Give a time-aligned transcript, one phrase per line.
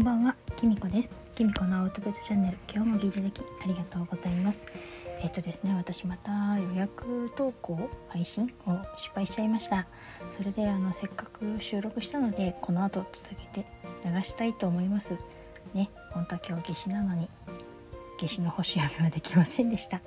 [0.00, 1.12] んばんは、きみこです。
[1.34, 4.66] きみこのアウトプットチャンネル、今日も聞いていただきありがとうございます。
[5.20, 9.86] えっとですね、私また予約投稿配信を失敗しちゃいました。
[10.38, 13.66] それであのせっかく収録したので、この後続けて
[14.02, 15.12] 流したいと思います。
[15.74, 17.28] ね、本当は今日夏至なのに
[18.18, 20.00] 夏至の星読みはできませんでした。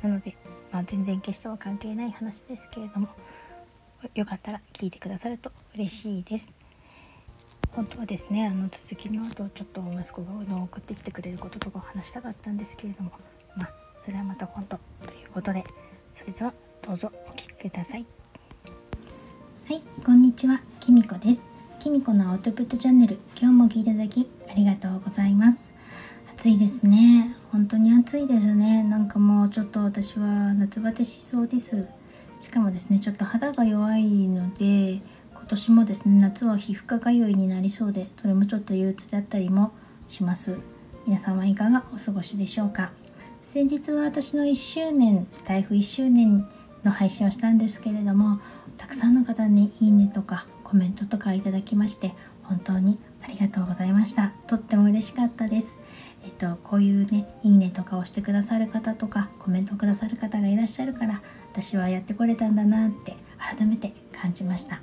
[0.00, 0.36] なので、
[0.70, 3.08] まあ、全然夏至とは関係ない話ですけれども、
[4.14, 6.54] よかったら聞いてくださると嬉しいです。
[7.74, 13.10] 本当はですねあの続きの後ちょっと息子がうどんを送ってきてくれることとかを話したかったんですけれども
[13.56, 13.70] まあ
[14.00, 15.64] それはまた今度ということで
[16.12, 16.52] それでは
[16.86, 18.06] どうぞお聞きください。
[19.66, 20.60] はいこんにちは。
[20.78, 21.42] きみこです。
[21.80, 25.72] きみこのアウトプットチャンネル今日も聞いていただきありがとうございます。
[26.30, 27.36] 暑いですね。
[27.50, 28.82] 本当に暑いですね。
[28.84, 31.88] なんかもうちょっと私は夏バテしそうです。
[32.40, 35.00] しかもですねちょっと肌が弱いので
[35.44, 39.72] 今年もですね夏は皮膚科通いになりそうでそれもちょっと憂鬱だったりも
[40.08, 40.56] します。
[41.06, 42.92] 皆さんはいかがお過ごしでしょうか？
[43.42, 46.48] 先日は私の1周年スタイフ1周年
[46.82, 48.40] の配信をしたんですけれども
[48.78, 52.14] たくさんの方にいいねとかコメントとかいただきまして
[52.44, 54.32] 本当にありがとうございました。
[54.46, 55.76] とっても嬉しかったです。
[56.24, 61.20] えっとこういうねいいねとかをしてくださる方とかコメントをくださる方がいらっしゃるから
[61.52, 64.80] 私はやってこれたんだなって改めて感じました。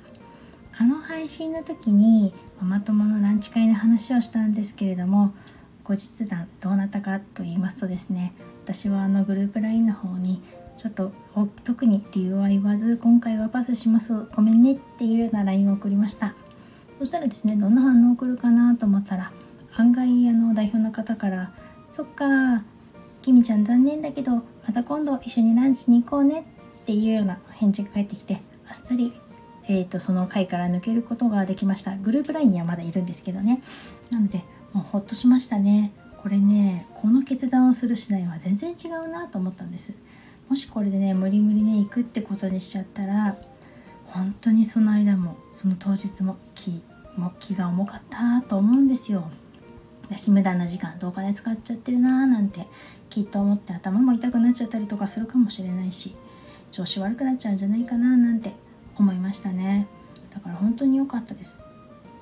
[0.78, 5.34] あの配信の時にママ友のランチ会の話をしたんですけれども
[5.84, 8.32] 後日談どうなったかと言いますとですね
[8.64, 10.42] 私はあのグループ LINE の方に
[10.76, 11.12] ちょっと
[11.64, 14.14] 特に理由は言わず今回はパスします。
[14.34, 16.34] ごめんねっていうような LINE を送りました。
[16.98, 19.32] そしたらですねどんな反応を送るかなと思ったら
[19.76, 21.52] 案外あの代表の方から
[21.90, 22.64] 「そっか
[23.20, 26.40] きみちゃん残念だけどまた今度一緒にランチに行こうね」
[26.82, 29.12] っていうような返事が返ってきてあっさり
[29.68, 31.96] えーと、その回から抜けることができました。
[31.96, 33.60] グループ LINE にはまだいるんですけどね。
[34.10, 35.92] なのでもうほっとしましたね。
[36.22, 39.94] これねこの決断をする次第は全然違うなと思ったんです。
[40.48, 43.36] もしこれでね無理無理ね行くってことにしちゃったら
[44.06, 46.82] 本当にその間もその当日も気
[47.16, 49.30] も気が重かったと思うんですよ。
[50.04, 52.66] 私無駄な時間とお金使っちゃってるなーなんて
[53.08, 56.14] きっと思って頭も痛くなっちゃったりとかするかもしれないし
[56.70, 58.52] 調子悪くなっちゃうんじゃないかななんて
[58.98, 59.88] 思いましたね。
[60.32, 61.60] だから本当に良かったです。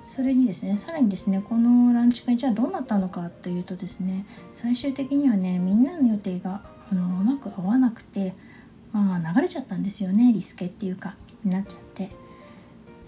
[0.09, 8.35] それにですねさらにですねこのランチ会じゃあどうなったのかというとですね最終的にはねみんなの予定があのうまく合わなくて
[8.93, 11.15] まあ流れちゃったんですよねリスケっていうか
[11.45, 12.11] になっちゃって。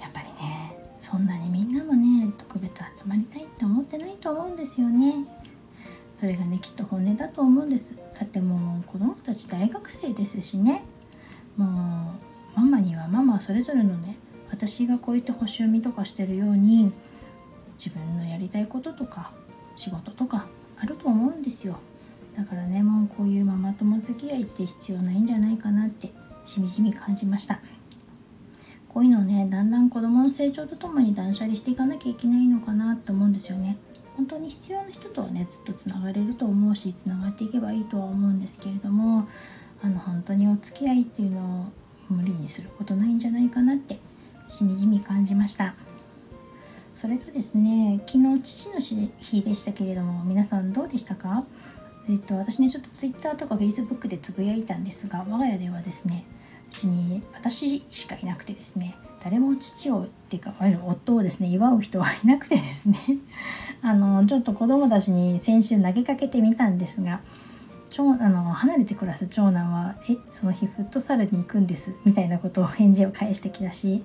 [0.00, 5.24] やっぱりねそんなにみんなもね特別集まりたいって思ってないと思うんですよね。
[6.14, 7.94] それがねきっと本音だと思うんです。
[8.14, 10.84] だってもう子供たち大学生ですしね。
[11.56, 14.18] もうママにはママそれぞれのね
[14.50, 16.92] 私がこうやって星読みとかしてるように
[17.78, 19.32] 自分のやりたいこととか
[19.76, 20.46] 仕事とか
[20.78, 21.78] あると思うんですよ。
[22.36, 26.12] だからねもうこういうママ友付き合いって必要ないんじゃないかなって
[26.44, 27.60] しみじみ感じました。
[28.88, 33.78] こういうのねだんだん子供の成長とともに断捨離していかなきゃいけないのかなと思うんですよね。
[34.16, 39.26] 本当に必要な人とはねずっとつながれると思うしつながっていけばいいとは思うんですけれども
[39.82, 43.98] あの本当にお付き合いっていうのを無理にすることないんじゃないかなって
[44.48, 45.74] しみじみ感じました。
[46.94, 48.80] それとですね昨日父の
[49.18, 51.44] 日でしたけれども皆さんどうでしたか？
[52.08, 56.24] えっと私ねちょっと Twitter とか Facebook でつぶやいたんですが我が家ではですね
[56.70, 62.98] うちに私しかいなくてですね誰も父をっていうか夫をですね祝う人はいなくてですね
[63.82, 67.20] あのちょっと子供たちに先週投げかけてみたんですが
[67.92, 74.02] 長あの離れて暮らす長男は「えその日フットサルに行くんです」みたいなことを返事を返してきたし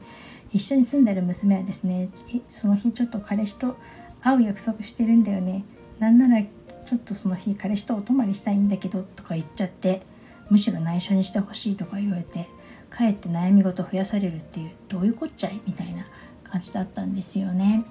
[0.52, 3.78] 一緒に住んでる娘はですね「えその日ちょっと彼氏と
[4.22, 5.64] 会う約束してるんだよね。
[6.00, 10.02] なんならちょっとその日彼氏とお泊まりしたいんだけど」とか言っちゃって
[10.50, 12.48] むしろ内緒にしてほしいとか言われて
[12.90, 15.62] かえって悩み事増やされるっていうどういうこっちゃい？
[15.66, 16.06] みたいな
[16.44, 17.84] 感じだったんですよね。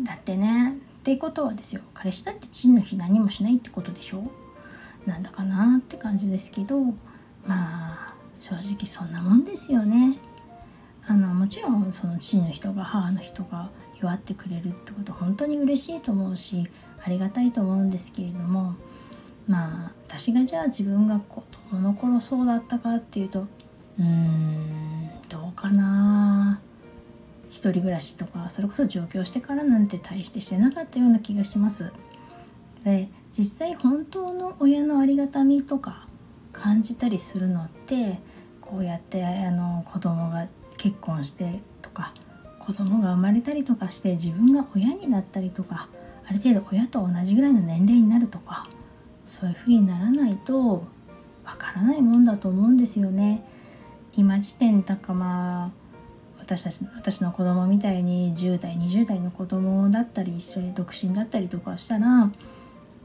[0.00, 0.76] だってね。
[1.00, 1.82] っていうことはですよ。
[1.94, 4.22] 彼氏だって父の日何もしないってことでしょ？
[5.06, 6.92] なんだかなって感じですけどま
[7.50, 10.18] あ正直そんなもんですよね。
[11.06, 13.70] あのもちろんその父の人が母の人が
[14.00, 16.68] 祝ってくれるってこと本当に嬉しいと思うし
[17.04, 18.76] ありがたいと思うんですけれども
[19.48, 26.60] まあ私がじゃあ自分が子供の頃そうだったかっていうとうーんどうかな
[27.50, 31.92] 一人暮らしとかそれこそ上京してからなんて大してしてなかったような気がします。
[32.84, 36.06] で実際本当の親のありがたみとか
[36.52, 38.20] 感じたりするのって
[38.60, 42.12] こうやってあの子供が結婚してとか
[42.58, 45.88] 子供が生まれたりとかして自分が親になったりとか
[46.26, 48.68] ある程度親と同じぐらいの年齢になるとか
[49.26, 50.86] そういう風にならないと
[51.44, 53.44] わからないもんだと思うんですよね。
[54.14, 55.70] 今時点だかまあ
[56.38, 62.30] 私たち私の子供みたいに10代20代の子供だったり一緒に独身だったりとかしたら、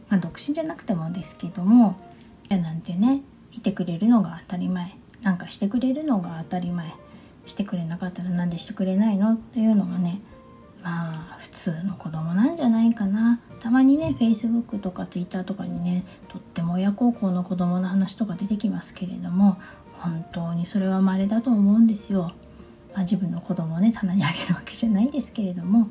[0.09, 1.99] まあ、独身じゃなくてもですけども
[2.49, 3.21] 親なんてね
[3.51, 4.95] いてくれるのが当たり前。
[5.23, 6.93] なんかしてくれるのが当たり前。
[7.47, 10.21] してくれなかったらなんでしてくれないのっていうのがね
[10.83, 13.39] まあ普通の子供なんじゃないかな。
[13.59, 19.57] たまにね Facebook とか Twitter とかにねとっても親孝行の子供の話とか出てきますけれども
[19.93, 22.33] 本当にそれは稀だと思うんですよ。
[22.93, 25.89] まあ、自分の子供をね棚にあげるわけじゃないですけれども、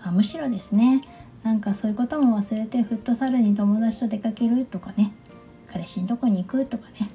[0.00, 1.00] まあ、むしろですね
[1.42, 5.12] なんかそういうことも忘れてフットサルに友達と出かけるとかね。
[5.66, 7.08] 彼氏のとこに行くとかね。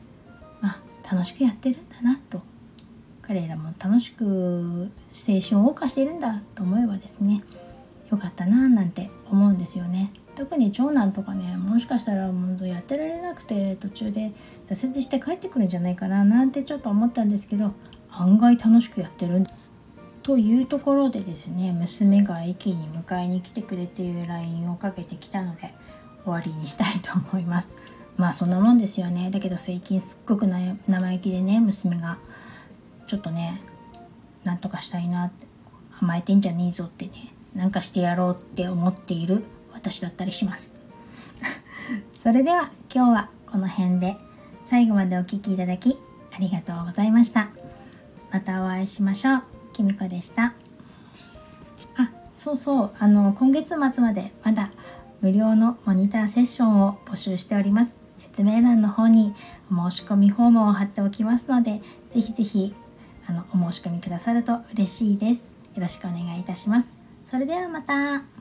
[0.61, 0.79] まあ
[1.11, 2.41] 楽しくやってるんだなと。
[3.21, 7.43] 彼らも楽しく青春を謳歌しているんだと思えばですね。
[8.11, 10.11] よかったななんて思うんですよね。
[10.35, 14.31] 特に長男とかねもしかしたらもうやってられなくて途中で
[14.65, 17.73] 挫折して帰ってくるんじゃないかななんてちょっと思ったんですけど
[18.09, 19.45] 案外楽しくやってる
[20.23, 25.73] というところでですね娘が駅に迎えに来てくれていう LINE をかけてきたので
[26.23, 27.73] 終わりにしたいと思います。
[28.15, 29.29] まあそんなもんですよね。
[29.31, 32.17] だけど最近すっごく生意気でね娘が
[33.07, 33.61] ちょっとね
[34.45, 35.45] なんとかしたいなって
[35.99, 37.11] 甘えてんじゃねえぞってね
[37.53, 39.43] なんかしてやろうって思っている
[39.73, 40.75] 私だったりします。
[42.17, 44.15] それでは今日はこの辺で
[44.63, 45.97] 最後までお聴きいただき
[46.33, 47.49] ありがとうございました。
[48.31, 49.52] またお会いしましょう。
[49.73, 50.53] きみこでした。
[51.97, 52.91] あそうそう。
[52.97, 54.71] あの今月末までまだ
[55.21, 57.97] 無料のモニターセッションを募集しております。
[58.17, 59.35] 説明欄の方に
[59.71, 61.81] お申し込みフォームを貼っておきますので
[62.11, 62.73] ぜひぜひ
[63.27, 65.49] あのお申し込みくださると嬉しいです。
[65.75, 66.95] よろしくお願いいたします。
[67.25, 68.32] それではまた。